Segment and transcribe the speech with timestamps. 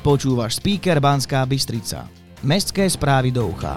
[0.00, 2.08] Počúvaš speaker Banská Bystrica.
[2.40, 3.76] Mestské správy do ucha.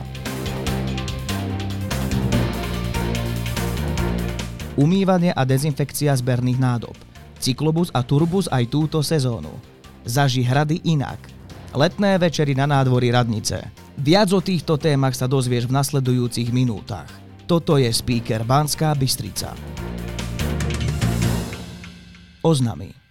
[4.79, 6.95] Umývanie a dezinfekcia zberných nádob.
[7.43, 9.51] Cyklobus a turbus aj túto sezónu.
[10.07, 11.19] Zaži hrady inak.
[11.75, 13.59] Letné večery na nádvorí radnice.
[13.99, 17.11] Viac o týchto témach sa dozvieš v nasledujúcich minútach.
[17.43, 19.51] Toto je speaker Banská Bystrica.
[22.39, 23.02] Oznamy.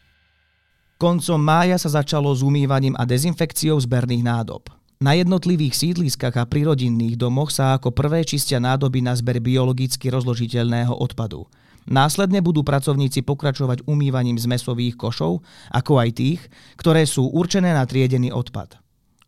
[1.02, 4.70] Koncom mája sa začalo s umývaním a dezinfekciou zberných nádob.
[5.02, 10.94] Na jednotlivých sídliskách a prírodinných domoch sa ako prvé čistia nádoby na zber biologicky rozložiteľného
[10.94, 11.50] odpadu.
[11.90, 15.42] Následne budú pracovníci pokračovať umývaním zmesových košov,
[15.74, 16.40] ako aj tých,
[16.78, 18.78] ktoré sú určené na triedený odpad.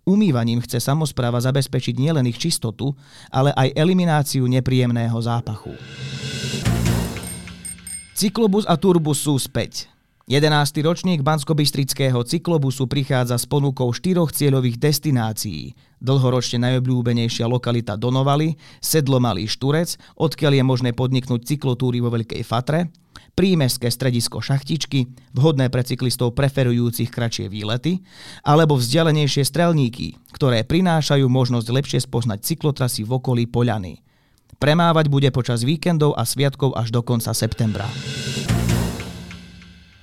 [0.06, 2.95] Umývaním chce samozpráva zabezpečiť nielen ich čistotu,
[3.34, 5.75] ale aj elimináciu nepríjemného zápachu.
[8.14, 9.91] Cyklobus a turbus sú späť.
[10.24, 10.80] 11.
[10.80, 15.77] ročník Banskobystrického cyklobusu prichádza s ponukou štyroch cieľových destinácií.
[16.00, 22.89] Dlhoročne najobľúbenejšia lokalita Donovali, Sedlo Malý Šturec, odkiaľ je možné podniknúť cyklotúry vo Veľkej Fatre,
[23.36, 28.00] prímestské stredisko Šachtičky, vhodné pre cyklistov preferujúcich kratšie výlety,
[28.48, 34.00] alebo vzdialenejšie strelníky, ktoré prinášajú možnosť lepšie spoznať cyklotrasy v okolí Poľany.
[34.56, 37.84] Premávať bude počas víkendov a sviatkov až do konca septembra.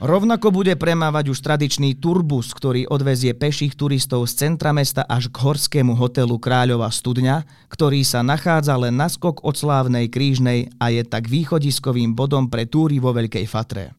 [0.02, 5.38] Rovnako bude premávať už tradičný turbus, ktorý odvezie peších turistov z centra mesta až k
[5.38, 11.30] horskému hotelu Kráľova studňa, ktorý sa nachádza len naskok od slávnej krížnej a je tak
[11.30, 13.94] východiskovým bodom pre túry vo Veľkej Fatre.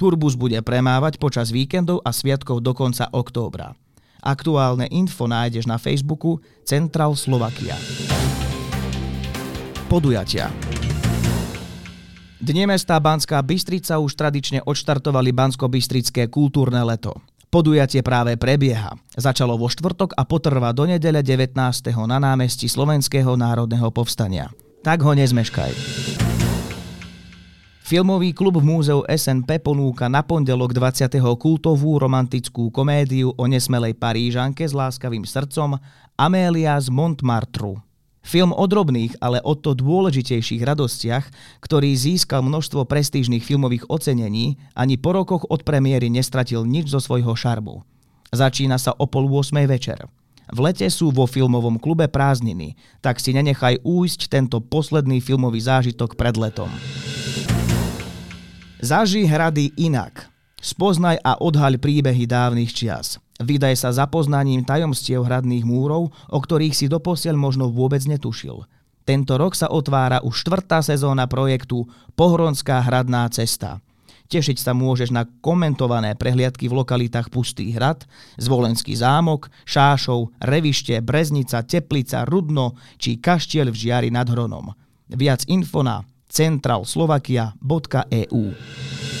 [0.00, 3.76] Turbus bude premávať počas víkendov a sviatkov do konca októbra.
[4.24, 7.76] Aktuálne info nájdeš na Facebooku Central Slovakia.
[9.92, 10.48] Podujatia.
[12.42, 17.14] Dne mesta Banská Bystrica už tradične odštartovali Bansko-Bystrické kultúrne leto.
[17.54, 18.98] Podujatie práve prebieha.
[19.14, 21.54] Začalo vo štvrtok a potrvá do nedele 19.
[22.02, 24.50] na námestí Slovenského národného povstania.
[24.82, 25.70] Tak ho nezmeškaj.
[27.86, 31.14] Filmový klub v múzeu SNP ponúka na pondelok 20.
[31.38, 35.78] kultovú romantickú komédiu o nesmelej Parížanke s láskavým srdcom
[36.18, 37.78] Amélia z Montmartru.
[38.22, 41.26] Film o drobných, ale o to dôležitejších radostiach,
[41.58, 47.34] ktorý získal množstvo prestížnych filmových ocenení, ani po rokoch od premiéry nestratil nič zo svojho
[47.34, 47.82] šarmu.
[48.30, 50.06] Začína sa o pol 8 večer.
[50.52, 56.14] V lete sú vo filmovom klube prázdniny, tak si nenechaj újsť tento posledný filmový zážitok
[56.14, 56.70] pred letom.
[58.82, 60.26] Zaži hrady inak.
[60.62, 63.18] Spoznaj a odhaľ príbehy dávnych čias.
[63.42, 68.64] Vydaj sa za poznaním tajomstiev hradných múrov, o ktorých si doposiaľ možno vôbec netušil.
[69.02, 73.82] Tento rok sa otvára už štvrtá sezóna projektu Pohronská hradná cesta.
[74.30, 78.08] Tešiť sa môžeš na komentované prehliadky v lokalitách Pustý hrad,
[78.40, 84.72] Zvolenský zámok, Šášov, Revište, Breznica, Teplica, Rudno či Kaštiel v Žiari nad Hronom.
[85.12, 86.00] Viac info na
[86.32, 89.11] centralslovakia.eu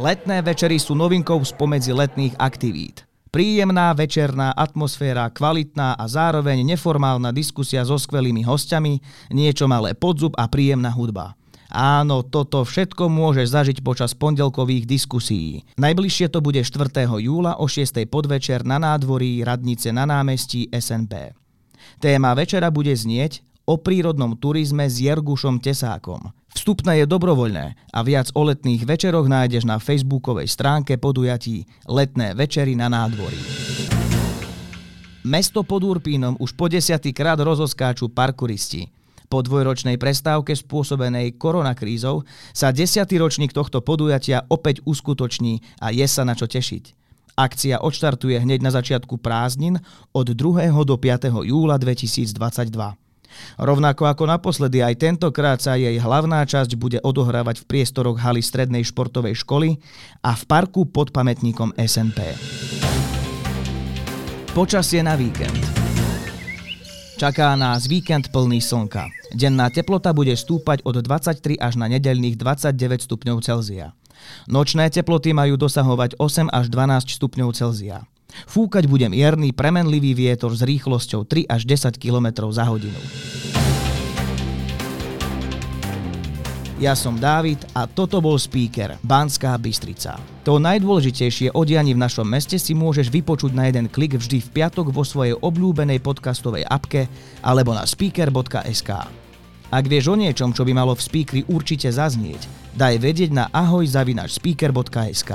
[0.00, 3.04] Letné večery sú novinkou spomedzi letných aktivít.
[3.28, 8.96] Príjemná večerná atmosféra, kvalitná a zároveň neformálna diskusia so skvelými hostiami,
[9.28, 11.36] niečo malé podzub a príjemná hudba.
[11.68, 15.68] Áno, toto všetko môžeš zažiť počas pondelkových diskusí.
[15.76, 17.04] Najbližšie to bude 4.
[17.20, 18.00] júla o 6.
[18.08, 21.36] podvečer na nádvorí Radnice na námestí SNP.
[22.00, 26.34] Téma večera bude znieť o prírodnom turizme s Jergušom Tesákom.
[26.50, 32.74] Vstupné je dobrovoľné a viac o letných večeroch nájdeš na facebookovej stránke podujatí Letné večery
[32.74, 33.38] na nádvorí.
[35.22, 38.90] Mesto pod Urpínom už po desiatý krát rozoskáču parkuristi.
[39.30, 46.26] Po dvojročnej prestávke spôsobenej koronakrízou sa desiatý ročník tohto podujatia opäť uskutoční a je sa
[46.26, 46.98] na čo tešiť.
[47.38, 49.78] Akcia odštartuje hneď na začiatku prázdnin
[50.10, 50.74] od 2.
[50.82, 51.30] do 5.
[51.46, 53.09] júla 2022.
[53.60, 58.86] Rovnako ako naposledy aj tentokrát sa jej hlavná časť bude odohrávať v priestoroch haly Strednej
[58.86, 59.78] športovej školy
[60.24, 62.36] a v parku pod pamätníkom SNP.
[64.50, 65.62] Počasie na víkend.
[67.20, 69.12] Čaká nás víkend plný slnka.
[69.36, 73.92] Denná teplota bude stúpať od 23 až na nedelných 29 stupňov Celzia.
[74.48, 78.08] Nočné teploty majú dosahovať 8 až 12 stupňov Celzia.
[78.48, 82.98] Fúkať bude mierny, premenlivý vietor s rýchlosťou 3 až 10 km za hodinu.
[86.80, 90.16] Ja som Dávid a toto bol speaker Banská Bystrica.
[90.48, 94.88] To najdôležitejšie odianie v našom meste si môžeš vypočuť na jeden klik vždy v piatok
[94.88, 97.04] vo svojej obľúbenej podcastovej apke
[97.44, 98.90] alebo na speaker.sk.
[99.68, 102.48] Ak vieš o niečom, čo by malo v speakeri určite zaznieť,
[102.80, 105.30] daj vedieť na ahoj speaker.sk.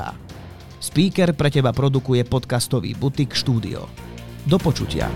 [0.85, 3.89] Speaker pre teba produkuje podcastový butik štúdio.
[4.45, 5.09] Do počutia.